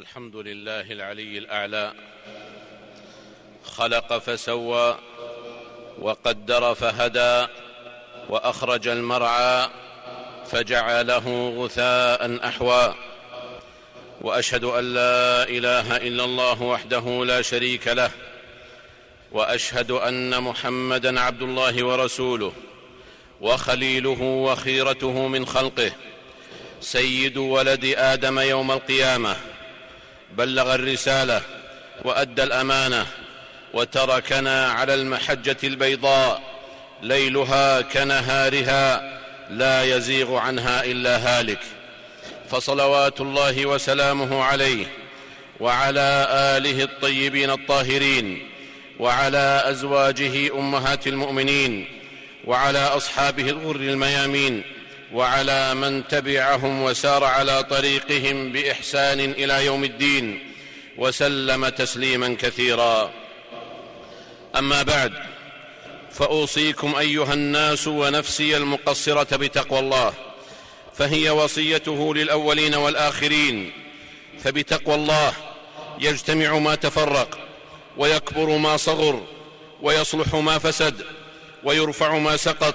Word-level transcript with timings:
الحمد 0.00 0.36
لله 0.36 0.80
العلي 0.80 1.38
الأعلى. 1.38 1.92
خلق 3.64 4.18
فسوى 4.18 4.98
وقدر 5.98 6.74
فهدى 6.74 7.46
وأخرج 8.28 8.88
المرعى 8.88 9.68
فجعله 10.46 11.54
غثاء 11.58 12.48
أحوى. 12.48 12.94
وأشهد 14.20 14.64
أن 14.64 14.94
لا 14.94 15.42
إله 15.42 15.96
إلا 15.96 16.24
الله 16.24 16.62
وحده 16.62 17.24
لا 17.24 17.42
شريك 17.42 17.88
له. 17.88 18.10
وأشهد 19.32 19.90
أن 19.90 20.42
محمدا 20.42 21.20
عبد 21.20 21.42
الله 21.42 21.86
ورسوله 21.86 22.52
وخليله 23.40 24.22
وخيرته 24.22 25.28
من 25.28 25.46
خلقه. 25.46 25.92
سيد 26.80 27.36
ولد 27.36 27.94
آدم 27.96 28.38
يوم 28.38 28.70
القيامة. 28.70 29.49
بلغ 30.32 30.74
الرسالة 30.74 31.40
وأدى 32.04 32.42
الأمانة 32.42 33.06
وتركنا 33.74 34.66
على 34.66 34.94
المحجة 34.94 35.56
البيضاء 35.64 36.42
ليلها 37.02 37.80
كنهارها 37.80 39.18
لا 39.50 39.82
يزيغ 39.96 40.36
عنها 40.36 40.84
إلا 40.84 41.16
هالك. 41.16 41.60
فصلوات 42.50 43.20
الله 43.20 43.66
وسلامه 43.66 44.42
عليه 44.44 44.86
وعلى 45.60 46.26
آله 46.30 46.82
الطيبين 46.84 47.50
الطاهرين 47.50 48.48
وعلى 48.98 49.62
أزواجه 49.66 50.54
أمهات 50.58 51.06
المؤمنين 51.06 51.88
وعلى 52.44 52.78
أصحابه 52.78 53.50
الغر 53.50 53.76
الميامين 53.76 54.62
وعلى 55.12 55.74
من 55.74 56.08
تبعهم 56.08 56.82
وسار 56.82 57.24
على 57.24 57.62
طريقهم 57.62 58.52
بإحسان 58.52 59.20
إلى 59.20 59.66
يوم 59.66 59.84
الدين 59.84 60.52
وسلم 60.96 61.68
تسليما 61.68 62.36
كثيرا. 62.40 63.10
أما 64.56 64.82
بعد 64.82 65.12
فأوصيكم 66.12 66.94
أيها 66.94 67.32
الناس 67.34 67.88
ونفسي 67.88 68.56
المقصرة 68.56 69.36
بتقوى 69.36 69.78
الله 69.78 70.12
فهي 70.94 71.30
وصيته 71.30 72.14
للأولين 72.14 72.74
والآخرين 72.74 73.72
فبتقوى 74.44 74.94
الله 74.94 75.32
يجتمع 76.00 76.58
ما 76.58 76.74
تفرق 76.74 77.38
ويكبر 77.96 78.56
ما 78.56 78.76
صغر 78.76 79.26
ويصلح 79.82 80.34
ما 80.34 80.58
فسد 80.58 81.02
ويرفع 81.64 82.18
ما 82.18 82.36
سقط 82.36 82.74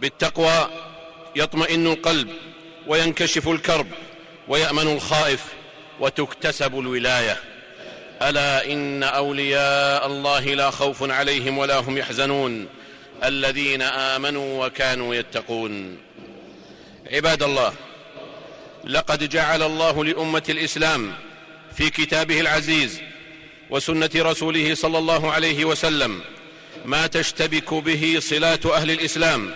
بالتقوى 0.00 0.68
يطمئن 1.36 1.86
القلب 1.86 2.28
وينكشف 2.86 3.48
الكرب 3.48 3.86
ويأمن 4.48 4.88
الخائف 4.88 5.44
وتكتسب 6.00 6.78
الولاية. 6.78 7.40
ألا 8.22 8.72
إن 8.72 9.02
أولياء 9.02 10.06
الله 10.06 10.44
لا 10.44 10.70
خوف 10.70 11.10
عليهم 11.10 11.58
ولا 11.58 11.78
هم 11.78 11.98
يحزنون. 11.98 12.66
الذين 13.24 13.82
آمنوا 13.82 14.66
وكانوا 14.66 15.14
يتقون. 15.14 15.98
عباد 17.12 17.42
الله 17.42 17.72
لقد 18.84 19.28
جعل 19.28 19.62
الله 19.62 20.04
لأمة 20.04 20.42
الإسلام 20.48 21.12
في 21.76 21.90
كتابه 21.90 22.40
العزيز 22.40 23.00
وسنة 23.70 24.10
رسوله 24.16 24.74
صلى 24.74 24.98
الله 24.98 25.32
عليه 25.32 25.64
وسلم 25.64 26.20
ما 26.84 27.06
تشتبك 27.06 27.74
به 27.74 28.16
صلات 28.20 28.66
أهل 28.66 28.90
الإسلام 28.90 29.54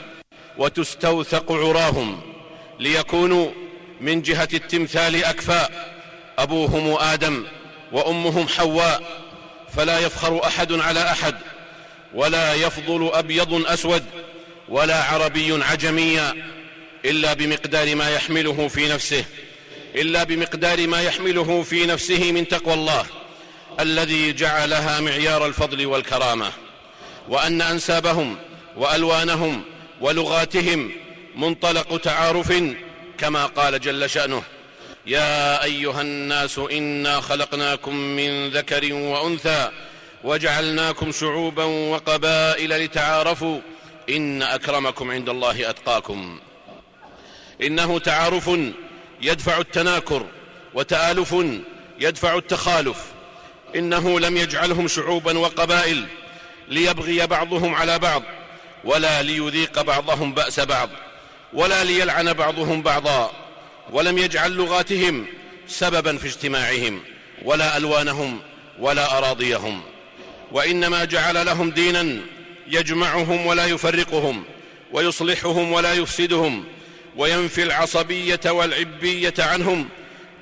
وتستوثق 0.58 1.52
عراهم 1.52 2.20
ليكونوا 2.80 3.50
من 4.00 4.22
جهة 4.22 4.48
التمثال 4.54 5.24
أكفاء. 5.24 5.98
أبوهم 6.38 6.96
آدم 7.00 7.44
وأمهم 7.92 8.48
حواء. 8.48 9.02
فلا 9.76 9.98
يفخر 9.98 10.44
أحد 10.46 10.72
على 10.72 11.02
أحد 11.02 11.34
ولا 12.14 12.54
يفضل 12.54 13.10
أبيض 13.12 13.66
أسود 13.66 14.04
ولا 14.68 15.02
عربي 15.02 15.64
عجميا 15.64 16.34
إلا 17.04 17.32
بمقدار 17.32 17.94
ما 17.94 18.10
يحمله 18.10 18.68
في 18.68 18.88
نفسه 18.88 19.24
إلا 19.94 20.24
بمقدار 20.24 20.86
ما 20.86 21.02
يحمله 21.02 21.62
في 21.62 21.86
نفسه 21.86 22.32
من 22.32 22.48
تقوى 22.48 22.74
الله 22.74 23.06
الذي 23.80 24.32
جعلها 24.32 25.00
معيار 25.00 25.46
الفضل 25.46 25.86
والكرامة. 25.86 26.52
وأن 27.28 27.62
أنسابهم 27.62 28.36
وألوانهم 28.76 29.62
ولغاتهم 30.00 30.90
منطلق 31.36 31.96
تعارف 31.96 32.62
كما 33.18 33.46
قال 33.46 33.80
جل 33.80 34.10
شأنه. 34.10 34.42
يا 35.06 35.64
أيها 35.64 36.00
الناس 36.00 36.58
إنا 36.58 37.20
خلقناكم 37.20 37.94
من 37.96 38.48
ذكر 38.48 38.92
وأنثى 38.94 39.70
وجعلناكم 40.24 41.12
شعوبا 41.12 41.64
وقبائل 41.64 42.84
لتعارفوا. 42.84 43.60
إن 44.10 44.42
أكرمكم 44.42 45.10
عند 45.10 45.28
الله 45.28 45.70
أتقاكم. 45.70 46.40
إنه 47.62 47.98
تعارف 47.98 48.50
يدفع 49.22 49.58
التناكر 49.58 50.26
وتآلف 50.74 51.34
يدفع 52.00 52.36
التخالف. 52.36 53.04
إنه 53.76 54.20
لم 54.20 54.36
يجعلهم 54.36 54.88
شعوبا 54.88 55.38
وقبائل 55.38 56.06
ليبغي 56.68 57.26
بعضهم 57.26 57.74
على 57.74 57.98
بعض. 57.98 58.22
ولا 58.84 59.22
ليذيق 59.22 59.82
بعضهم 59.82 60.34
بأس 60.34 60.60
بعض 60.60 60.90
ولا 61.52 61.84
ليلعن 61.84 62.32
بعضهم 62.32 62.82
بعضا 62.82 63.32
ولم 63.90 64.18
يجعل 64.18 64.52
لغاتهم 64.52 65.26
سببا 65.68 66.16
في 66.16 66.26
اجتماعهم 66.26 67.00
ولا 67.42 67.76
ألوانهم 67.76 68.40
ولا 68.78 69.18
أراضيهم. 69.18 69.82
وإنما 70.52 71.04
جعل 71.04 71.46
لهم 71.46 71.70
دينا 71.70 72.20
يجمعهم 72.68 73.46
ولا 73.46 73.66
يفرقهم 73.66 74.44
ويصلحهم 74.92 75.72
ولا 75.72 75.92
يفسدهم 75.92 76.64
وينفي 77.16 77.62
العصبية 77.62 78.40
والعبية 78.46 79.34
عنهم 79.38 79.88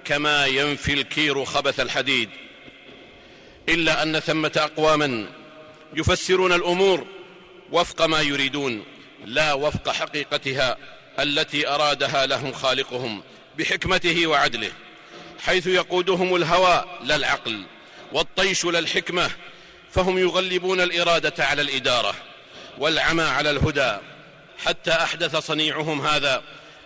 كما 0.04 0.47
ينفي 0.47 0.92
الكير 0.92 1.44
خبث 1.44 1.80
الحديد. 1.80 2.30
إلا 3.68 4.03
أن 4.03 4.20
ثمة 4.20 4.53
أقواما 4.56 5.28
يفسرون 5.94 6.53
الأمور 6.53 7.06
وفق 7.72 8.06
ما 8.06 8.21
يريدون 8.21 8.84
لا 9.25 9.53
وفق 9.53 9.93
حقيقتها 9.93 10.77
التي 11.19 11.69
أرادها 11.69 12.27
لهم 12.27 12.53
خالقهم 12.53 13.22
بحكمته 13.59 14.27
وعدله 14.27 14.72
حيث 15.38 15.66
يقودهم 15.66 16.37
الهوى 16.37 16.84
لا 17.03 17.16
العقل 17.16 17.62
والطيش 18.12 18.65
لا 18.65 18.78
الحكمة 18.78 19.31
فهم 19.93 20.19
يغلبون 20.19 20.81
الإرادة 20.81 21.44
على 21.44 21.62
الإدارة 21.62 22.15
والعمى 22.78 23.22
على 23.22 23.50
الهدى 23.50 23.97
حتى 24.65 24.91
أحدث 24.91 25.37
صنيعهم 25.37 26.06
هذا 26.06 26.43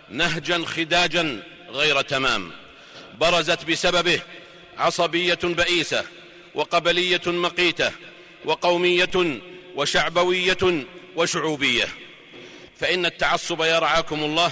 نهجا 0.09 0.65
خداجا 0.65 1.43
غير 1.69 2.01
تمام 2.01 2.51
برزت 3.19 3.65
بسببه 3.65 4.21
عصبية 4.77 5.39
بئيسة 5.43 6.05
وقبلية 6.55 7.21
مقيتة 7.27 7.91
وقومية 8.45 9.41
وشعبوية 9.75 10.85
وشعوبية. 11.15 11.87
فإن 12.79 13.05
التعصب 13.05 13.61
يرعاكم 13.61 14.23
الله 14.23 14.51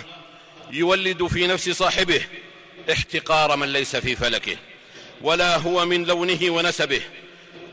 يولد 0.72 1.28
في 1.28 1.48
نفس 1.48 1.70
صاحبه 1.70 2.22
احتقار 2.92 3.56
من 3.56 3.74
ليس 3.74 3.96
في 3.96 4.16
فلكه 4.16 4.58
ولا 5.22 5.58
هو 5.58 5.86
من 5.86 6.04
لونه 6.04 6.50
ونسبه 6.50 7.02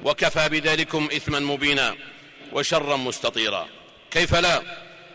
وكفى 0.04 0.48
بذلكم 0.48 1.08
إثما 1.16 1.40
مبينا 1.40 1.96
وشرا 2.52 2.96
مستطيرا. 2.96 3.68
كيف 4.10 4.34
لا؟ 4.34 4.62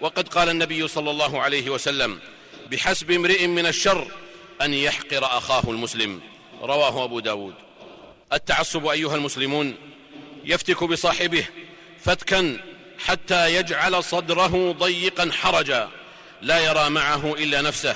وقد 0.02 0.28
قال 0.28 0.50
النبي 0.50 0.88
صلى 0.88 1.12
الله 1.12 1.41
عليه 1.41 1.70
وسلم 1.70 2.20
بحسب 2.72 3.12
امرئ 3.12 3.47
من 3.47 3.66
الشر 3.66 4.08
أن 4.62 4.74
يحقر 4.74 5.25
أخاه 5.25 5.64
المسلم. 5.68 6.22
رواه 6.62 7.03
أبو 7.03 7.20
داود. 7.20 7.53
التعصب 8.34 8.88
أيها 8.88 9.16
المسلمون 9.16 9.76
يفتك 10.46 10.84
بصاحبه 10.84 11.46
فتكا 12.03 12.58
حتى 13.06 13.56
يجعل 13.56 14.03
صدره 14.03 14.72
ضيقا 14.72 15.32
حرجا 15.32 15.90
لا 16.42 16.59
يرى 16.59 16.90
معه 16.90 17.34
إلا 17.34 17.62
نفسه 17.62 17.96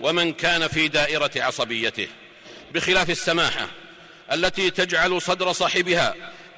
ومن 0.00 0.32
كان 0.32 0.68
في 0.68 0.88
دائرة 0.88 1.30
عصبيته. 1.36 2.08
بخلاف 2.74 3.10
السماحة 3.10 3.68
التي 4.32 4.70
تجعل 4.70 5.22
صدر 5.22 5.52
صاحبها 5.52 6.14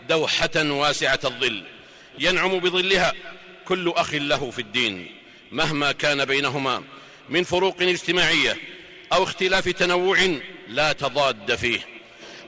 دوحة 0.09 0.51
واسعة 0.57 1.21
الظل 1.25 1.63
ينعم 2.19 2.59
بظلها 2.59 3.13
كل 3.65 3.93
أخ 3.97 4.15
له 4.15 4.51
في 4.51 4.59
الدين 4.59 5.15
مهما 5.53 5.93
كان 5.93 6.25
بينهما 6.25 6.83
من 7.29 7.45
فروق 7.45 7.83
اجتماعية 7.83 8.57
أو 9.13 9.23
اختلاف 9.23 9.69
تنوع 9.69 10.19
لا 10.69 10.93
تضاد 10.93 11.55
فيه. 11.55 11.81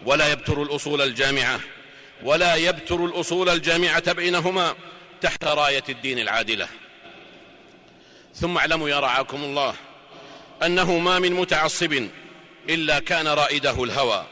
ولا 0.05 0.33
يبتر 0.33 0.63
الأصول 0.63 1.03
الجامعة 1.03 1.61
ولا 2.23 2.55
يبتر 2.55 3.05
الأصول 3.05 3.49
الجامعة 3.49 4.13
بينهما 4.13 4.75
تحت 5.21 5.45
راية 5.45 5.85
الدين 5.89 6.19
العادلة. 6.19 6.69
ثم 8.35 8.57
اعلموا 8.57 8.89
يا 8.89 9.01
رعاكم 9.01 9.45
الله 9.45 9.75
أنه 10.63 10.99
ما 10.99 11.19
من 11.19 11.33
متعصب 11.33 12.09
إلا 12.69 12.99
كان 12.99 13.29
رائده 13.29 13.85
الهوى 13.85 14.27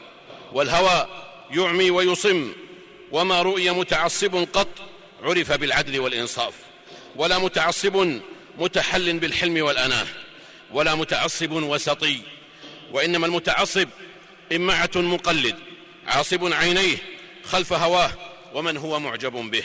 والهوى 0.53 1.07
يعمي 1.51 1.91
ويصم 1.91 2.53
وما 3.11 3.41
رؤي 3.41 3.69
متعصب 3.69 4.47
قط 4.53 4.67
عرف 5.23 5.51
بالعدل 5.51 5.99
والإنصاف 5.99 6.53
ولا 7.15 7.39
متعصب 7.39 8.19
متحل 8.57 9.19
بالحلم 9.19 9.63
والأناه 9.65 10.07
ولا 10.71 10.95
متعصب 10.95 11.51
وسطي 11.51 12.21
وإنما 12.91 13.25
المتعصب 13.27 13.89
إمعة 14.55 14.91
مقلد 14.95 15.55
عاصب 16.07 16.53
عينيه 16.53 16.97
خلف 17.51 17.73
هواه 17.73 18.11
ومن 18.53 18.77
هو 18.77 18.99
معجب 18.99 19.31
به. 19.51 19.63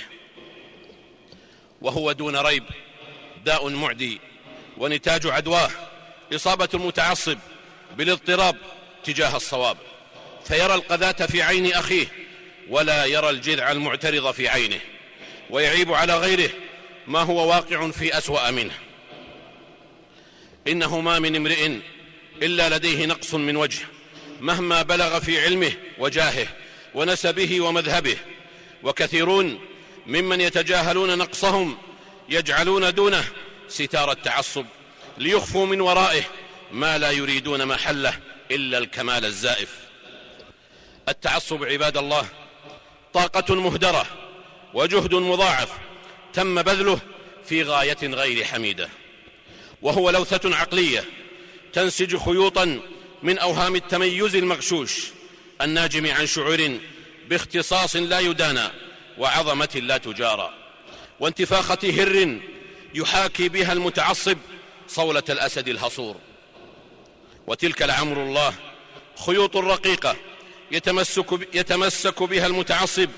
وهو 1.80 2.12
دون 2.12 2.36
ريب 2.36 2.64
داء 3.44 3.68
معدي 3.68 4.20
ونتاج 4.78 5.26
عدواه 5.26 5.70
إصابة 6.34 6.68
المتعصب 6.74 7.38
بالاضطراب 7.96 8.56
تجاه 9.04 9.36
الصواب. 9.36 9.76
فيرى 10.44 10.74
القذاة 10.74 11.26
في 11.26 11.42
عين 11.42 11.72
أخيه 11.72 12.06
ولا 12.68 13.04
يرى 13.04 13.30
الجذع 13.30 13.72
المعترض 13.72 14.30
في 14.30 14.48
عينه. 14.48 14.80
ويعيب 15.50 15.92
على 15.92 16.18
غيره 16.18 16.50
ما 17.06 17.20
هو 17.20 17.48
واقع 17.48 17.90
في 17.90 18.18
أسوأ 18.18 18.50
منه. 18.50 18.74
إنه 20.68 21.00
ما 21.00 21.18
من 21.18 21.36
امرئ 21.36 21.78
إلا 22.42 22.76
لديه 22.76 23.06
نقص 23.06 23.34
من 23.34 23.56
وجه 23.56 23.86
مهما 24.40 24.82
بلغ 24.82 25.20
في 25.20 25.40
علمه 25.40 25.72
وجاهه. 25.98 26.46
ونسبه 26.94 27.60
ومذهبه. 27.60 28.16
وكثيرون 28.82 29.60
ممن 30.06 30.40
يتجاهلون 30.40 31.18
نقصهم 31.18 31.78
يجعلون 32.28 32.94
دونه 32.94 33.24
ستار 33.68 34.12
التعصب 34.12 34.66
ليخفوا 35.18 35.66
من 35.66 35.80
ورائه 35.80 36.22
ما 36.72 36.98
لا 36.98 37.10
يريدون 37.10 37.66
محله 37.66 38.18
إلا 38.50 38.78
الكمال 38.78 39.24
الزائف. 39.24 39.68
التعصب 41.08 41.64
عباد 41.64 41.96
الله 41.96 42.26
طاقة 43.12 43.54
مهدرة 43.54 44.06
وجهد 44.74 45.14
مضاعف 45.14 45.68
تم 46.32 46.62
بذله 46.62 47.00
في 47.48 47.62
غاية 47.62 47.98
غير 48.02 48.44
حميدة. 48.44 48.88
وهو 49.82 50.10
لوثة 50.10 50.56
عقلية 50.56 51.04
تنسج 51.72 52.16
خيوطا 52.16 52.80
من 53.22 53.38
أوهام 53.38 53.76
التميز 53.76 54.36
المغشوش. 54.36 55.13
الناجم 55.62 56.06
عن 56.06 56.26
شعور 56.26 56.78
باختصاص 57.28 57.96
لا 57.96 58.20
يدانى 58.20 58.68
وعظمة 59.18 59.68
لا 59.74 59.96
تجارى. 59.96 60.54
وانتفاخة 61.20 61.78
هر 61.84 62.38
يحاكي 62.94 63.48
بها 63.48 63.72
المتعصب 63.72 64.38
صولة 64.88 65.22
الأسد 65.30 65.68
الهصور. 65.68 66.16
وتلك 67.46 67.82
لعمر 67.82 68.22
الله 68.22 68.54
خيوط 69.26 69.56
رقيقة 69.56 70.16
يتمسك, 70.72 71.48
يتمسك 71.54 72.22
بها 72.22 72.46
المتعصب 72.46 73.10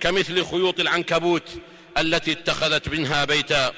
كمثل 0.00 0.44
خيوط 0.44 0.80
العنكبوت 0.80 1.48
التي 1.98 2.32
اتخذت 2.32 2.88
منها 2.88 3.24
بيتا. 3.24 3.72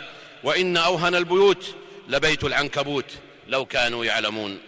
وإن 0.45 0.77
أوهن 0.77 1.15
البيوت 1.15 1.75
لبيت 2.09 2.45
العنكبوت 2.45 3.05
لو 3.49 3.65
كانوا 3.65 4.05
يعلمون. 4.05 4.59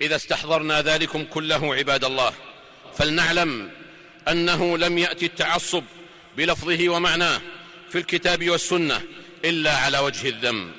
إذا 0.00 0.16
استحضرنا 0.16 0.82
ذلكم 0.82 1.24
كله 1.24 1.74
عباد 1.74 2.04
الله 2.04 2.32
فلنعلم 2.98 3.70
أنه 4.28 4.78
لم 4.78 4.98
يأتي 4.98 5.26
التعصب 5.26 5.84
بلفظه 6.36 6.88
ومعناه 6.88 7.40
في 7.90 7.98
الكتاب 7.98 8.50
والسنة 8.50 9.02
إلا 9.44 9.76
على 9.76 9.98
وجه 9.98 10.28
الذم 10.28 10.72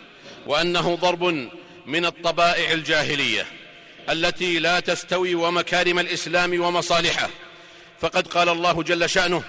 وأنه 0.46 0.96
ضرب 0.96 1.24
من 1.86 2.06
الطبائع 2.06 2.72
الجاهلية 2.72 3.46
التي 4.10 4.60
لا 4.60 4.80
تستوي 4.80 5.36
ومكارم 5.36 6.00
الإسلام 6.00 6.62
ومصالحه. 6.62 7.30
فقد 8.02 8.28
قال 8.28 8.50
الله 8.50 8.84
جل 8.84 9.10
شأنه 9.10 9.44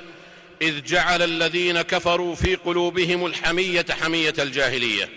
إذ 0.63 0.85
جعل 0.85 1.23
الذين 1.23 1.83
كفروا 1.83 2.35
في 2.35 2.55
قلوبهم 2.55 3.27
الحمية 3.27 3.87
حمية 3.91 4.35
الجاهلية. 4.39 5.09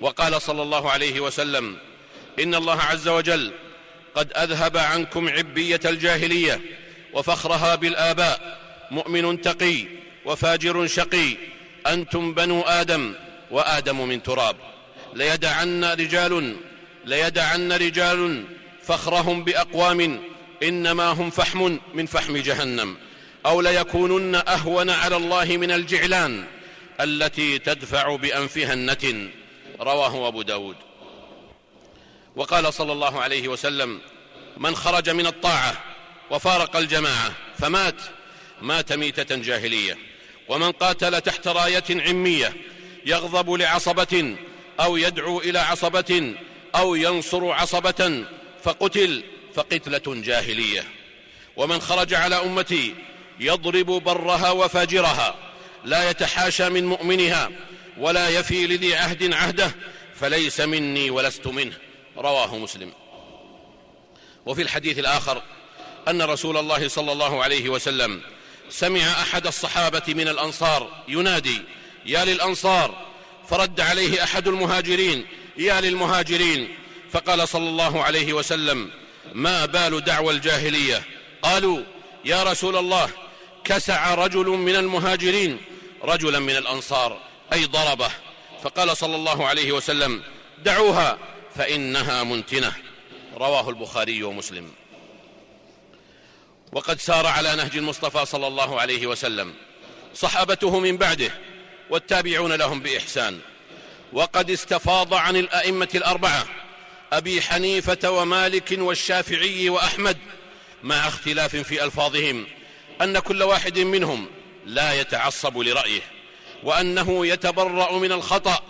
وقال 0.00 0.42
صلى 0.42 0.62
الله 0.62 0.90
عليه 0.90 1.20
وسلم 1.20 1.76
إن 2.38 2.54
الله 2.54 2.80
عز 2.80 3.08
وجل 3.08 3.52
قد 4.14 4.32
أذهب 4.36 4.76
عنكم 4.76 5.28
عبية 5.28 5.80
الجاهلية 5.84 6.60
وفخرها 7.12 7.74
بالآباء 7.74 8.58
مؤمن 8.90 9.40
تقي 9.40 9.84
وفاجر 10.24 10.86
شقي 10.86 11.36
أنتم 11.86 12.34
بنو 12.34 12.60
آدم 12.60 13.14
وآدم 13.50 14.08
من 14.08 14.22
تراب. 14.22 14.56
ليدعن 15.14 15.84
رجال 15.84 16.56
ليدعن 17.04 17.72
رجال 17.72 18.44
فخرهم 18.82 19.44
بأقوام 19.44 20.20
إنما 20.62 21.04
هم 21.08 21.30
فحم 21.30 21.78
من 21.94 22.06
فحم 22.06 22.36
جهنم. 22.36 22.96
أو 23.46 23.60
ليكونن 23.60 24.34
أهون 24.34 24.90
على 24.90 25.16
الله 25.16 25.44
من 25.44 25.70
الجعلان 25.70 26.44
التي 27.00 27.58
تدفع 27.58 28.16
بأنفها 28.16 28.72
النتن. 28.72 29.30
رواه 29.80 30.28
أبو 30.28 30.42
داود. 30.42 30.76
وقال 32.36 32.74
صلى 32.74 32.92
الله 32.92 33.20
عليه 33.20 33.48
وسلم 33.48 34.00
من 34.56 34.76
خرج 34.76 35.10
من 35.10 35.26
الطاعة 35.26 35.84
وفارق 36.30 36.76
الجماعة 36.76 37.32
فمات 37.58 37.94
مات 38.62 38.92
ميتة 38.92 39.36
جاهلية. 39.36 39.98
ومن 40.48 40.72
قاتل 40.72 41.20
تحت 41.20 41.48
راية 41.48 41.84
عمية 41.90 42.56
يغضب 43.06 43.50
لعصبة 43.50 44.36
أو 44.80 44.96
يدعو 44.96 45.40
إلى 45.40 45.58
عصبة 45.58 46.34
أو 46.74 46.94
ينصر 46.94 47.50
عصبة 47.50 48.24
فقتل 48.64 49.24
فقتلة 49.54 50.22
جاهلية. 50.22 50.84
ومن 51.56 51.80
خرج 51.80 52.14
على 52.14 52.34
أمتي 52.34 52.94
يضرب 53.40 53.86
برها 53.86 54.50
وفاجرها 54.50 55.34
لا 55.84 56.10
يتحاشى 56.10 56.68
من 56.68 56.86
مؤمنها 56.86 57.50
ولا 57.98 58.28
يفي 58.28 58.66
لذي 58.66 58.94
عهد 58.94 59.32
عهده 59.32 59.74
فليس 60.14 60.60
مني 60.60 61.10
ولست 61.10 61.46
منه. 61.46 61.91
رواه 62.16 62.58
مسلم. 62.58 62.92
وفي 64.46 64.62
الحديث 64.62 64.98
الآخر 64.98 65.42
أن 66.08 66.22
رسول 66.22 66.56
الله 66.56 66.88
صلى 66.88 67.12
الله 67.12 67.42
عليه 67.42 67.68
وسلم 67.68 68.20
سمع 68.68 69.00
أحد 69.00 69.46
الصحابة 69.46 70.02
من 70.08 70.28
الأنصار 70.28 71.02
ينادي 71.08 71.62
يا 72.06 72.24
للأنصار! 72.24 73.06
فرد 73.50 73.80
عليه 73.80 74.24
أحد 74.24 74.48
المهاجرين 74.48 75.26
يا 75.56 75.80
للمهاجرين! 75.80 76.74
فقال 77.12 77.48
صلى 77.48 77.68
الله 77.68 78.02
عليه 78.02 78.32
وسلم 78.32 78.90
ما 79.32 79.66
بال 79.66 80.04
دعوى 80.04 80.32
الجاهلية؟ 80.34 81.02
قالوا 81.42 81.82
يا 82.24 82.42
رسول 82.42 82.76
الله 82.76 83.10
كسع 83.64 84.14
رجل 84.14 84.46
من 84.46 84.76
المهاجرين 84.76 85.60
رجلا 86.02 86.38
من 86.38 86.56
الأنصار 86.56 87.20
أي 87.52 87.64
ضربه. 87.64 88.10
فقال 88.62 88.96
صلى 88.96 89.16
الله 89.16 89.46
عليه 89.46 89.72
وسلم 89.72 90.22
دعوها! 90.64 91.18
فإنها 91.56 92.24
منتنة. 92.24 92.72
رواه 93.36 93.68
البخاري 93.70 94.22
ومسلم. 94.22 94.70
وقد 96.72 97.00
سار 97.00 97.26
على 97.26 97.56
نهج 97.56 97.76
المصطفى 97.76 98.26
صلى 98.26 98.46
الله 98.46 98.80
عليه 98.80 99.06
وسلم. 99.06 99.54
صحابته 100.14 100.80
من 100.80 100.96
بعده 100.96 101.30
والتابعون 101.90 102.52
لهم 102.52 102.80
بإحسان. 102.80 103.40
وقد 104.12 104.50
استفاض 104.50 105.14
عن 105.14 105.36
الأئمة 105.36 105.88
الأربعة 105.94 106.46
أبي 107.12 107.42
حنيفة 107.42 108.10
ومالك 108.10 108.74
والشافعي 108.78 109.68
وأحمد 109.68 110.16
مع 110.82 111.08
اختلاف 111.08 111.56
في 111.56 111.84
ألفاظهم 111.84 112.46
أن 113.02 113.18
كل 113.18 113.42
واحد 113.42 113.78
منهم 113.78 114.26
لا 114.66 114.92
يتعصب 114.92 115.58
لرأيه 115.58 116.02
وأنه 116.62 117.26
يتبرأ 117.26 117.98
من 117.98 118.12
الخطأ 118.12 118.62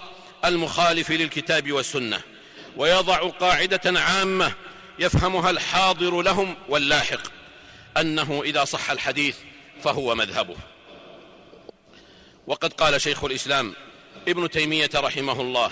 المخالف 0.44 1.10
للكتاب 1.10 1.72
والسنة. 1.72 2.20
ويضع 2.76 3.28
قاعدة 3.28 4.00
عامة 4.00 4.52
يفهمها 4.98 5.50
الحاضر 5.50 6.22
لهم 6.22 6.56
واللاحق 6.68 7.20
أنه 7.96 8.42
إذا 8.44 8.64
صح 8.64 8.90
الحديث 8.90 9.36
فهو 9.84 10.14
مذهبه. 10.14 10.56
وقد 12.46 12.72
قال 12.72 13.00
شيخ 13.00 13.24
الإسلام 13.24 13.74
ابن 14.28 14.50
تيمية 14.50 14.90
رحمه 14.94 15.40
الله 15.40 15.70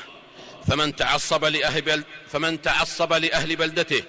فمن 0.68 0.96
تعصب 0.96 1.44
لأهل, 1.44 1.82
بل 1.82 2.04
فمن 2.32 2.62
تعصب 2.62 3.12
لأهل 3.12 3.56
بلدته 3.56 4.02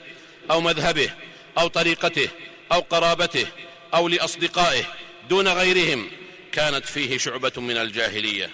أو 0.52 0.62
مذهبه 0.62 1.10
أو 1.58 1.68
طريقته 1.68 2.30
أو 2.72 2.80
قرابته 2.80 3.48
أو 3.94 4.08
لأصدقائه 4.08 4.84
دون 5.30 5.48
غيرهم 5.48 6.10
كانت 6.52 6.86
فيه 6.86 7.18
شعبة 7.18 7.52
من 7.58 7.78
الجاهلية 7.78 8.50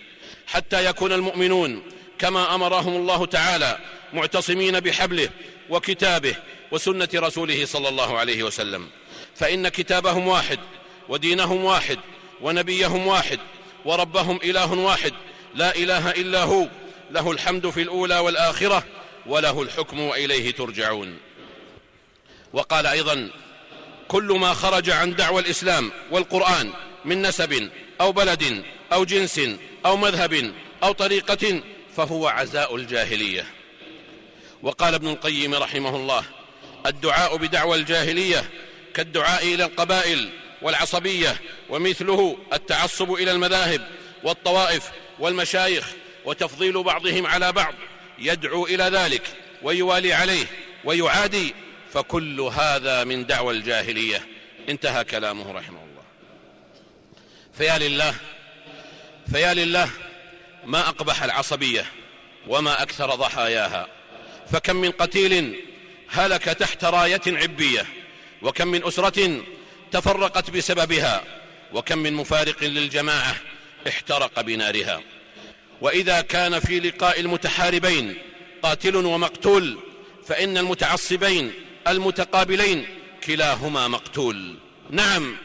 حتى 0.48 0.86
يكون 0.86 1.12
المؤمنون 1.12 1.84
كما 2.20 2.56
أمرهم 2.56 2.96
الله 2.96 3.26
تعالى 3.26 3.80
معتصمين 4.14 4.80
بحبله 4.80 5.30
وكتابه 5.70 6.36
وسنة 6.72 7.10
رسوله 7.16 7.66
صلى 7.66 7.90
الله 7.90 8.18
عليه 8.18 8.44
وسلم. 8.44 8.88
فإن 9.36 9.68
كتابهم 9.68 10.28
واحد 10.28 10.60
ودينهم 11.10 11.64
واحد 11.64 12.00
ونبيهم 12.42 13.08
واحد 13.08 13.40
وربهم 13.86 14.40
إله 14.44 14.74
واحد 14.74 15.14
لا 15.56 15.76
إله 15.76 16.12
إلا 16.12 16.44
هو 16.44 16.68
له 17.12 17.32
الحمد 17.32 17.70
في 17.70 17.82
الأولى 17.82 18.20
والآخرة 18.20 18.84
وله 19.26 19.62
الحكم 19.62 20.00
وإليه 20.00 20.52
ترجعون. 20.52 21.18
وقال 22.54 22.88
أيضا 22.88 23.30
كل 24.08 24.24
ما 24.24 24.54
خرج 24.54 24.90
عن 24.90 25.16
دعوى 25.16 25.42
الإسلام 25.42 25.92
والقرآن 26.12 26.74
من 27.06 27.22
نسب 27.22 27.70
أو 28.02 28.12
بلد 28.12 28.64
أو 28.94 29.06
جنس 29.06 29.42
أو 29.86 29.98
مذهب 29.98 30.54
أو 30.84 30.92
طريقة 30.92 31.62
فهو 31.98 32.28
عزاء 32.28 32.76
الجاهلية. 32.76 33.57
وقال 34.64 34.94
ابن 34.94 35.08
القيم 35.08 35.54
رحمه 35.54 35.96
الله 35.96 36.24
الدعاء 36.86 37.38
بدعوى 37.38 37.78
الجاهلية 37.78 38.50
كالدعاء 38.94 39.54
إلى 39.54 39.64
القبائل 39.64 40.30
والعصبية 40.62 41.38
ومثله 41.70 42.38
التعصب 42.54 43.14
إلى 43.14 43.32
المذاهب 43.32 43.88
والطوائف 44.24 44.92
والمشايخ 45.20 45.88
وتفضيل 46.26 46.84
بعضهم 46.84 47.26
على 47.26 47.52
بعض 47.52 47.74
يدعو 48.20 48.66
إلى 48.66 48.84
ذلك 48.84 49.22
ويوالي 49.62 50.14
عليه 50.14 50.46
ويعادي 50.84 51.56
فكل 51.94 52.42
هذا 52.42 53.04
من 53.04 53.26
دعوى 53.26 53.54
الجاهلية. 53.54 54.28
انتهى 54.70 55.04
كلامه 55.04 55.52
رحمه 55.52 55.80
الله. 55.80 56.04
فيا 57.54 57.78
لله 57.78 58.16
فيا 59.32 59.54
لله 59.54 59.90
ما 60.66 60.80
أقبح 60.80 61.24
العصبية 61.24 61.86
وما 62.48 62.82
أكثر 62.82 63.16
ضحاياها. 63.16 63.88
فكم 64.52 64.76
من 64.76 64.92
قتيل 64.92 65.64
هلك 66.10 66.44
تحت 66.44 66.86
راية 66.86 67.22
عبية 67.28 67.86
وكم 68.42 68.68
من 68.68 68.84
أسرة 68.84 69.42
تفرقت 69.92 70.50
بسببها 70.50 71.24
وكم 71.74 71.98
من 71.98 72.14
مفارق 72.14 72.64
للجماعة 72.64 73.36
احترق 73.88 74.42
بنارها. 74.42 75.02
وإذا 75.82 76.22
كان 76.22 76.60
في 76.60 76.80
لقاء 76.80 77.20
المتحاربين 77.20 78.18
قاتل 78.64 78.96
ومقتول 78.96 79.78
فإن 80.28 80.58
المتعصبين 80.58 81.54
المتقابلين 81.88 82.88
كلاهما 83.24 83.88
مقتول. 83.88 84.56
نعم 84.90 85.38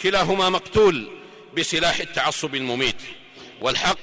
كلاهما 0.00 0.50
مقتول 0.50 1.10
بسلاح 1.56 2.00
التعصب 2.00 2.54
المميت. 2.54 3.02
والحق 3.60 3.98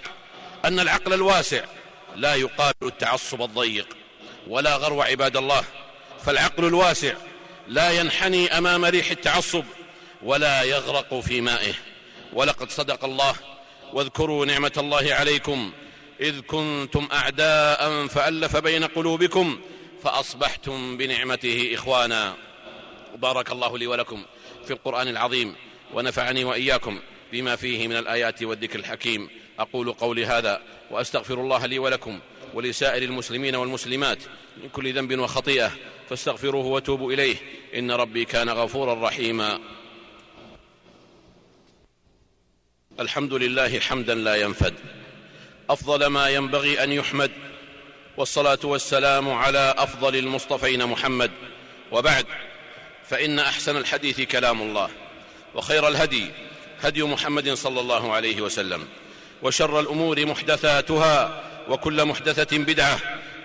أن 0.65 0.79
العقل 0.79 1.13
الواسع 1.13 1.65
لا 2.15 2.35
يقابل 2.35 2.87
التعصب 2.87 3.41
الضيق. 3.41 3.96
ولا 4.49 4.75
غرو 4.75 5.01
عباد 5.01 5.37
الله 5.37 5.63
فالعقل 6.25 6.65
الواسع 6.65 7.13
لا 7.67 7.91
ينحني 7.91 8.57
أمام 8.57 8.85
ريح 8.85 9.11
التعصب 9.11 9.63
ولا 10.23 10.63
يغرق 10.63 11.19
في 11.19 11.41
مائه. 11.41 11.73
ولقد 12.33 12.69
صدق 12.69 13.05
الله 13.05 13.35
واذكروا 13.93 14.45
نعمة 14.45 14.71
الله 14.77 15.13
عليكم 15.13 15.71
إذ 16.19 16.41
كنتم 16.41 17.07
أعداء 17.13 18.07
فألف 18.07 18.57
بين 18.57 18.83
قلوبكم 18.83 19.59
فأصبحتم 20.03 20.97
بنعمته 20.97 21.71
إخوانا. 21.73 22.35
بارك 23.15 23.51
الله 23.51 23.77
لي 23.77 23.87
ولكم 23.87 24.25
في 24.65 24.73
القرآن 24.73 25.07
العظيم 25.07 25.55
ونفعني 25.93 26.43
وإياكم 26.43 26.99
بما 27.31 27.55
فيه 27.55 27.87
من 27.87 27.95
الآيات 27.95 28.43
والذكر 28.43 28.79
الحكيم. 28.79 29.29
أقول 29.59 29.93
قولي 29.93 30.25
هذا 30.25 30.61
وأستغفر 30.91 31.33
الله 31.33 31.65
لي 31.65 31.79
ولكم 31.79 32.19
ولسائر 32.57 33.03
المسلمين 33.03 33.55
والمسلمات 33.55 34.17
من 34.63 34.69
كل 34.69 34.93
ذنب 34.93 35.19
وخطيئة 35.19 35.71
فاستغفروه 36.09 36.65
وتوبوا 36.65 37.13
إليه. 37.13 37.35
إن 37.75 37.91
ربي 37.91 38.25
كان 38.25 38.49
غفورا 38.49 39.07
رحيما. 39.07 39.59
الحمد 42.99 43.33
لله 43.33 43.79
حمدا 43.79 44.15
لا 44.15 44.35
ينفد. 44.35 44.73
أفضل 45.69 46.05
ما 46.05 46.29
ينبغي 46.29 46.83
أن 46.83 46.91
يحمد. 46.91 47.31
والصلاة 48.17 48.59
والسلام 48.63 49.29
على 49.29 49.75
أفضل 49.77 50.15
المصطفين 50.15 50.85
محمد. 50.85 51.31
وبعد 51.91 52.25
فإن 53.09 53.39
أحسن 53.39 53.77
الحديث 53.77 54.21
كلام 54.21 54.61
الله. 54.61 54.89
وخير 55.55 55.87
الهدي 55.87 56.31
هدي 56.79 57.03
محمد 57.03 57.53
صلى 57.53 57.79
الله 57.79 58.13
عليه 58.13 58.41
وسلم. 58.41 58.87
وشر 59.43 59.79
الأمور 59.79 60.25
محدثاتها. 60.25 61.46
وكل 61.69 62.05
محدثة 62.05 62.57
بدعة 62.57 62.99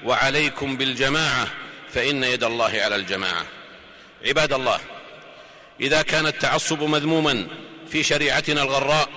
وعليكم 0.04 0.76
بالجماعة 0.76 1.48
فإن 1.92 2.24
يد 2.24 2.44
الله 2.44 2.80
على 2.82 2.96
الجماعة. 2.96 3.46
عباد 4.26 4.52
الله 4.52 4.80
إذا 5.80 6.02
كان 6.02 6.26
التعصب 6.26 6.82
مذموما 6.82 7.46
في 7.88 8.02
شريعتنا 8.02 8.62
الغراء 8.62 9.08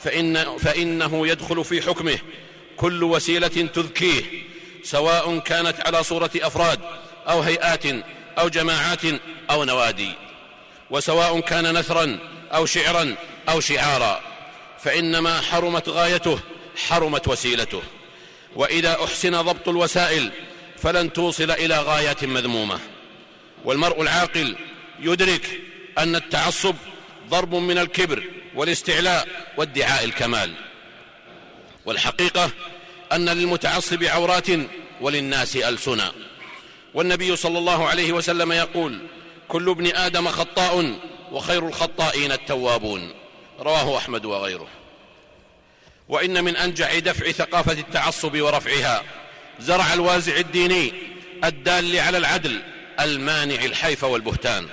فإن 0.00 0.58
فإنه 0.58 1.26
يدخل 1.28 1.64
في 1.64 1.82
حكمه 1.82 2.18
كل 2.76 3.04
وسيلة 3.04 3.48
تذكيه 3.48 4.22
سواء 4.82 5.38
كانت 5.38 5.86
على 5.86 6.02
صورة 6.02 6.30
أفراد 6.36 6.80
أو 7.28 7.40
هيئات 7.40 7.86
أو 8.38 8.48
جماعات 8.48 9.00
أو 9.50 9.64
نوادي. 9.64 10.12
وسواء 10.90 11.40
كان 11.40 11.78
نثرا 11.78 12.18
أو 12.54 12.66
شعرا 12.66 13.14
أو 13.48 13.60
شعارا. 13.60 14.20
فإنما 14.78 15.40
حرمت 15.40 15.88
غايته 15.88 16.38
حرمت 16.76 17.28
وسيلته. 17.28 17.82
وإذا 18.56 19.04
أحسن 19.04 19.42
ضبط 19.42 19.68
الوسائل 19.68 20.30
فلن 20.78 21.12
توصل 21.12 21.50
إلى 21.50 21.78
غايات 21.80 22.24
مذمومة. 22.24 22.80
والمرء 23.64 24.02
العاقل 24.02 24.56
يدرك 25.00 25.60
أن 25.98 26.16
التعصب 26.16 26.74
ضرب 27.28 27.54
من 27.54 27.78
الكبر 27.78 28.22
والاستعلاء 28.54 29.28
وادعاء 29.56 30.04
الكمال. 30.04 30.54
والحقيقة 31.86 32.50
أن 33.12 33.28
للمتعصب 33.28 34.04
عورات 34.04 34.46
وللناس 35.00 35.56
ألسنا 35.56 36.12
والنبي 36.94 37.36
صلى 37.36 37.58
الله 37.58 37.88
عليه 37.88 38.12
وسلم 38.12 38.52
يقول 38.52 38.98
كل 39.48 39.68
ابن 39.70 39.86
آدم 39.86 40.28
خطاء 40.28 40.98
وخير 41.32 41.68
الخطائين 41.68 42.32
التوابون 42.32 43.14
رواه 43.60 43.98
أحمد 43.98 44.24
وغيره. 44.24 44.68
وإن 46.08 46.44
من 46.44 46.56
أنجع 46.56 46.98
دفع 46.98 47.30
ثقافة 47.30 47.72
التعصب 47.72 48.40
ورفعها 48.40 49.02
زرع 49.60 49.92
الوازع 49.92 50.36
الديني 50.36 50.92
الدال 51.44 51.98
على 51.98 52.18
العدل 52.18 52.62
المانع 53.00 53.64
الحيف 53.64 54.04
والبهتان. 54.04 54.68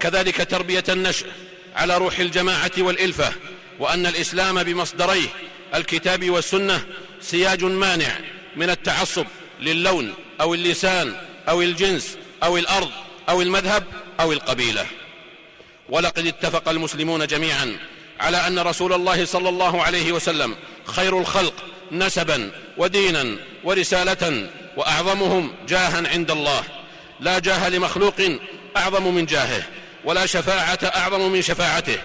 كذلك 0.00 0.50
تربية 0.50 0.84
النشء 0.88 1.26
على 1.76 1.98
روح 1.98 2.18
الجماعة 2.18 2.70
والإلفة 2.78 3.32
وأن 3.78 4.06
الإسلام 4.06 4.62
بمصدريه 4.62 5.28
الكتاب 5.74 6.30
والسنة 6.30 6.86
سياج 7.20 7.64
مانع 7.64 8.18
من 8.56 8.70
التعصب 8.70 9.26
للون 9.60 10.14
أو 10.40 10.54
اللسان 10.54 11.16
أو 11.48 11.62
الجنس 11.62 12.18
أو 12.42 12.56
الأرض 12.56 12.90
أو 13.28 13.42
المذهب 13.42 13.84
أو 14.20 14.32
القبيلة. 14.32 14.86
ولقد 15.88 16.26
اتفق 16.26 16.68
المسلمون 16.68 17.26
جميعا 17.26 17.78
على 18.20 18.46
أن 18.46 18.58
رسول 18.58 18.92
الله 18.92 19.24
صلى 19.24 19.48
الله 19.48 19.82
عليه 19.82 20.12
وسلم 20.12 20.56
خير 20.84 21.18
الخلق 21.18 21.54
نسبا 21.92 22.50
ودينا 22.78 23.36
ورسالة 23.64 24.48
وأعظمهم 24.76 25.52
جاها 25.68 26.08
عند 26.08 26.30
الله. 26.30 26.62
لا 27.20 27.38
جاه 27.38 27.68
لمخلوق 27.68 28.14
أعظم 28.76 29.14
من 29.14 29.26
جاهه 29.26 29.62
ولا 30.04 30.26
شفاعة 30.26 30.78
أعظم 30.84 31.32
من 31.32 31.42
شفاعته 31.42 31.98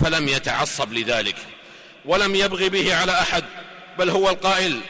فلم 0.00 0.28
يتعصب 0.28 0.92
لذلك 0.92 1.36
ولم 2.04 2.34
يبغ 2.34 2.68
به 2.68 2.96
على 2.96 3.12
أحد 3.12 3.44
بل 3.98 4.10
هو 4.10 4.30
القائل 4.30 4.80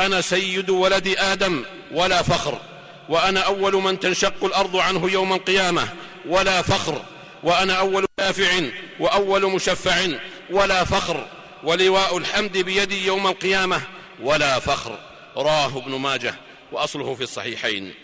أنا 0.00 0.20
سيد 0.20 0.70
ولد 0.70 1.14
آدم 1.18 1.64
ولا 1.92 2.22
فخر 2.22 2.60
وأنا 3.08 3.40
أول 3.40 3.74
من 3.74 4.00
تنشق 4.00 4.44
الأرض 4.44 4.76
عنه 4.76 5.10
يوم 5.10 5.32
القيامة 5.32 5.88
ولا 6.28 6.62
فخر. 6.62 7.02
وأنا 7.46 7.74
أول 7.74 8.06
شافع 8.20 8.62
وأول 9.00 9.50
مشفع 9.52 10.06
ولا 10.50 10.84
فخر 10.84 11.28
ولواء 11.64 12.18
الحمد 12.18 12.58
بيدي 12.58 13.06
يوم 13.06 13.26
القيامة 13.26 13.82
ولا 14.22 14.58
فخر. 14.60 14.98
راه 15.36 15.78
ابن 15.78 15.94
ماجه 15.94 16.34
وأصله 16.72 17.14
في 17.14 17.22
الصحيحين. 17.22 17.94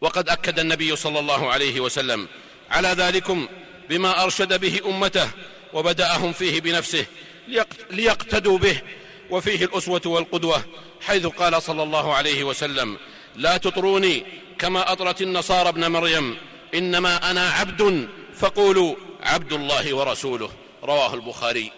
وقد 0.00 0.28
أكد 0.28 0.58
النبي 0.58 0.96
صلى 0.96 1.18
الله 1.18 1.50
عليه 1.50 1.80
وسلم 1.80 2.28
على 2.70 2.88
ذلكم 2.88 3.48
بما 3.88 4.22
أرشد 4.24 4.60
به 4.60 4.80
أمته 4.86 5.30
وبدأهم 5.72 6.32
فيه 6.32 6.60
بنفسه 6.60 7.06
ليقتدوا 7.90 8.58
به 8.58 8.80
وفيه 9.30 9.64
الأسوة 9.64 10.02
والقدوة 10.06 10.64
حيث 11.00 11.26
قال 11.26 11.62
صلى 11.62 11.82
الله 11.82 12.14
عليه 12.14 12.44
وسلم 12.44 12.96
لا 13.36 13.56
تطروني 13.56 14.24
كما 14.58 14.92
أطرت 14.92 15.22
النصارى 15.22 15.68
ابن 15.68 15.90
مريم 15.90 16.36
إنما 16.74 17.30
أنا 17.30 17.50
عبد 17.50 18.08
فقولوا 18.36 18.94
عبد 19.22 19.52
الله 19.52 19.94
ورسوله. 19.94 20.50
رواه 20.84 21.14
البخاري. 21.14 21.72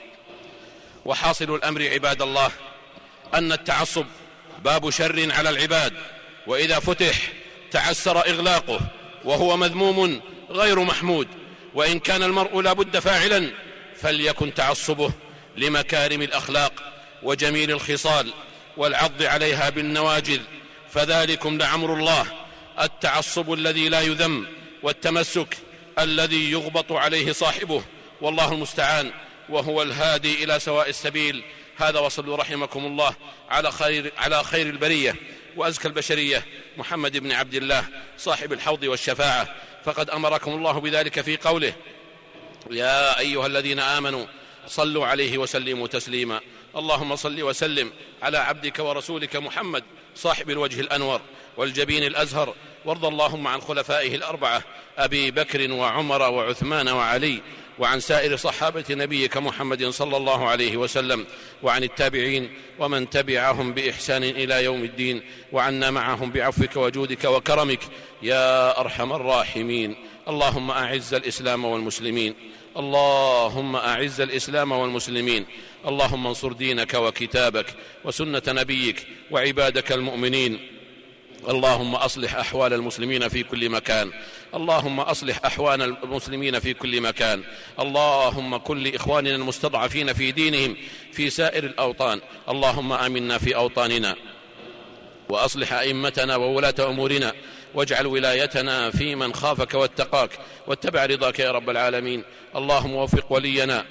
وحاصل 1.05 1.55
الأمر 1.55 1.89
عباد 1.89 2.23
الله 2.23 2.51
أن 3.35 3.53
التعصب 3.53 4.07
باب 4.65 4.91
شر 4.91 5.33
على 5.33 5.49
العباد 5.51 5.93
وإذا 6.47 6.79
فتح 6.79 7.33
تعسر 7.71 8.19
إغلاقه 8.19 8.81
وهو 9.25 9.57
مذموم 9.57 10.21
غير 10.51 10.81
محمود 10.81 11.29
وإن 11.75 11.99
كان 11.99 12.23
المرء 12.23 12.61
لا 12.61 12.73
بد 12.73 12.99
فاعلا 12.99 13.51
فليكن 13.97 14.55
تعصبه 14.55 15.13
لمكارم 15.57 16.23
الأخلاق 16.23 16.73
وجميل 17.23 17.71
الخصال 17.71 18.33
والعض 18.77 19.23
عليها 19.23 19.71
بالنواجذ. 19.71 20.41
فذلكم 20.91 21.59
لعمر 21.59 21.95
الله 21.95 22.27
التعصب 22.81 23.53
الذي 23.53 23.89
لا 23.89 24.01
يذم 24.01 24.47
والتمسك 24.83 25.57
الذي 25.99 26.51
يغبط 26.51 26.93
عليه 26.93 27.33
صاحبه 27.33 27.85
والله 28.21 28.53
المستعان 28.53 29.12
وهو 29.49 29.83
الهادي 29.83 30.45
إلى 30.45 30.59
سواء 30.61 30.89
السبيل. 30.89 31.45
هذا 31.77 31.99
وصلوا 31.99 32.37
رحمكم 32.37 32.87
الله 32.87 33.15
على 33.51 33.73
خير 33.73 34.12
على 34.19 34.45
خير 34.45 34.67
البرية 34.67 35.17
وأزكى 35.57 35.89
البشرية. 35.89 36.47
محمد 36.77 37.17
بن 37.17 37.33
عبد 37.33 37.55
الله 37.55 37.85
صاحب 38.19 38.53
الحوض 38.53 38.83
والشفاعة. 38.83 39.55
فقد 39.85 40.11
أمركم 40.11 40.51
الله 40.51 40.81
بذلك 40.81 41.21
في 41.21 41.37
قوله 41.37 41.75
يا 42.71 43.19
أيها 43.19 43.47
الذين 43.47 43.79
آمنوا 43.79 44.27
صلوا 44.67 45.07
عليه 45.07 45.39
وسلموا 45.39 45.87
تسليما. 45.87 46.41
اللهم 46.77 47.17
صل 47.17 47.43
وسلم 47.43 47.93
على 48.23 48.39
عبدك 48.39 48.79
ورسولك 48.79 49.37
محمد 49.37 49.85
صاحب 50.17 50.51
الوجه 50.51 50.81
الأنور. 50.81 51.21
والجبين 51.56 52.04
الأزهر 52.04 52.54
وارض 52.85 53.04
اللهم 53.04 53.47
عن 53.47 53.61
خلفائه 53.61 54.14
الأربعة 54.14 54.62
أبي 54.99 55.30
بكر 55.30 55.73
وعمر 55.73 56.23
وعثمان 56.23 56.88
وعلي 56.88 57.40
وعن 57.78 58.00
سائر 58.00 58.37
صحابة 58.37 58.85
نبيك 58.90 59.37
محمد 59.37 59.88
صلى 59.88 60.16
الله 60.16 60.49
عليه 60.49 60.76
وسلم 60.76 61.26
وعن 61.62 61.82
التابعين 61.85 62.50
ومن 62.78 63.11
تبعهم 63.11 63.73
بإحسان 63.73 64.23
إلى 64.23 64.64
يوم 64.64 64.85
الدين 64.85 65.23
وعنا 65.52 65.90
معهم 65.90 66.30
بعفوك 66.30 66.76
وجودك 66.76 67.25
وكرمك 67.25 67.80
يا 68.23 68.80
أرحم 68.80 69.12
الراحمين. 69.12 69.97
اللهم 70.28 70.71
أعز 70.71 71.14
الإسلام 71.14 71.64
والمسلمين. 71.64 72.35
اللهم 72.76 73.76
أعز 73.76 74.21
الإسلام 74.21 74.73
والمسلمين. 74.73 75.47
اللهم 75.87 76.26
انصر 76.26 76.52
دينك 76.52 76.94
وكتابك 76.94 77.66
وسنة 78.04 78.42
نبيك 78.49 79.06
وعبادك 79.30 79.92
المؤمنين. 79.92 80.72
اللهم 81.49 81.95
أصلح 81.95 82.37
أحوال 82.37 82.73
المسلمين 82.73 83.29
في 83.29 83.43
كل 83.43 83.69
مكان. 83.69 84.11
اللهم 84.55 85.01
أصلح 85.01 85.41
أحوال 85.47 85.83
المسلمين 85.83 86.61
في 86.61 86.75
كل 86.75 87.01
مكان. 87.01 87.43
اللهم 87.81 88.57
كن 88.57 88.79
لإخواننا 88.79 89.35
المستضعفين 89.35 90.13
في 90.13 90.33
دينهم 90.33 90.77
في 91.13 91.31
سائر 91.31 91.65
الأوطان. 91.65 92.21
اللهم 92.49 92.93
آمنا 92.93 93.39
في 93.39 93.57
أوطاننا. 93.57 94.17
وأصلح 95.29 95.73
أئمتنا 95.73 96.37
وولاة 96.37 96.75
أمورنا. 96.81 97.33
واجعل 97.75 98.07
ولايتنا 98.07 98.91
في 98.91 99.15
من 99.15 99.35
خافك 99.35 99.75
واتقاك. 99.75 100.31
واتبع 100.67 101.07
رضاك 101.07 101.39
يا 101.39 101.53
رب 101.53 101.71
العالمين. 101.71 102.25
اللهم 102.57 102.95
وفق 102.95 103.33
ولينا. 103.33 103.85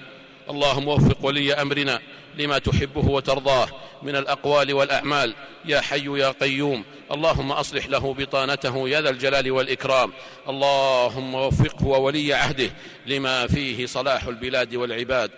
اللهم 0.50 0.88
وفق 0.88 1.18
ولي 1.26 1.54
أمرنا. 1.54 2.02
لما 2.38 2.58
تحبه 2.58 3.10
وترضاه 3.10 3.68
من 4.04 4.16
الأقوال 4.16 4.74
والأعمال. 4.74 5.36
يا 5.66 5.82
حي 5.82 6.20
يا 6.20 6.32
قيوم 6.32 6.84
اللهم 7.12 7.52
أصلح 7.52 7.88
له 7.88 8.14
بطانته 8.14 8.90
يا 8.90 9.02
ذا 9.02 9.10
الجلال 9.10 9.52
والإكرام. 9.52 10.14
اللهم 10.50 11.36
وفقه 11.36 11.88
وولي 11.88 12.34
عهده 12.34 12.72
لما 13.06 13.48
فيه 13.48 13.86
صلاح 13.86 14.24
البلاد 14.24 14.76
والعباد. 14.76 15.32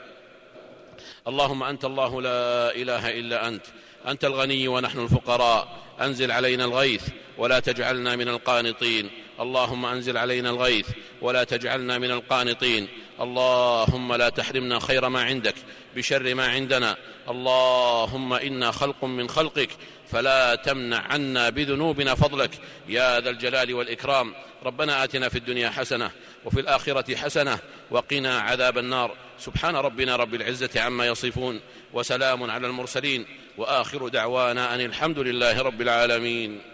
اللهم 1.27 1.63
أنت 1.63 1.85
الله 1.85 2.21
لا 2.21 2.75
إله 2.75 3.19
إلا 3.19 3.47
أنت. 3.47 3.65
أنت 4.07 4.25
الغني 4.25 4.67
ونحن 4.67 4.99
الفقراء. 4.99 5.67
أنزل 6.01 6.31
علينا 6.31 6.65
الغيث 6.65 7.03
ولا 7.37 7.59
تجعلنا 7.59 8.15
من 8.15 8.27
القانطين. 8.27 9.09
اللهم 9.39 9.85
أنزل 9.85 10.17
علينا 10.17 10.49
الغيث 10.49 10.87
ولا 11.21 11.43
تجعلنا 11.43 11.97
من 11.97 12.11
القانطين. 12.11 12.87
اللهم 13.21 14.13
لا 14.13 14.29
تحرمنا 14.29 14.79
خير 14.79 15.09
ما 15.09 15.21
عندك 15.21 15.55
بشر 15.95 16.35
ما 16.35 16.47
عندنا. 16.47 16.97
اللهم 17.29 18.33
إنا 18.33 18.71
خلق 18.71 19.05
من 19.05 19.29
خلقك 19.29 19.69
فلا 20.11 20.55
تمنع 20.55 20.97
عنا 20.97 21.49
بذنوبنا 21.49 22.15
فضلك. 22.15 22.51
يا 22.87 23.19
ذا 23.19 23.29
الجلال 23.29 23.73
والإكرام. 23.73 24.33
ربنا 24.63 25.03
آتنا 25.03 25.29
في 25.29 25.37
الدنيا 25.37 25.69
حسنة 25.69 26.11
وفي 26.45 26.59
الآخرة 26.59 27.15
حسنة 27.15 27.59
وقنا 27.91 28.39
عذاب 28.39 28.77
النار. 28.77 29.15
سبحان 29.39 29.75
ربنا 29.75 30.15
رب 30.15 30.33
العزة 30.33 30.81
عما 30.81 31.07
يصفون 31.07 31.59
وسلام 31.93 32.51
على 32.51 32.67
المرسلين. 32.67 33.25
وآخر 33.57 34.07
دعوانا 34.07 34.75
أن 34.75 34.81
الحمد 34.81 35.19
لله 35.19 35.61
رب 35.61 35.81
العالمين. 35.81 36.72